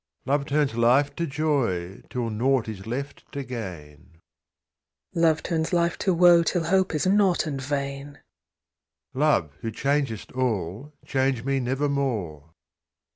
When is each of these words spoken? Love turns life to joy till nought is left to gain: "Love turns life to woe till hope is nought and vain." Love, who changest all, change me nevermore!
Love 0.25 0.47
turns 0.47 0.73
life 0.73 1.15
to 1.15 1.27
joy 1.27 2.01
till 2.09 2.31
nought 2.31 2.67
is 2.67 2.87
left 2.87 3.23
to 3.31 3.43
gain: 3.43 4.19
"Love 5.13 5.43
turns 5.43 5.71
life 5.71 5.95
to 5.95 6.11
woe 6.11 6.41
till 6.41 6.63
hope 6.63 6.95
is 6.95 7.05
nought 7.05 7.45
and 7.45 7.61
vain." 7.61 8.17
Love, 9.13 9.55
who 9.61 9.69
changest 9.69 10.31
all, 10.31 10.91
change 11.05 11.43
me 11.43 11.59
nevermore! 11.59 12.49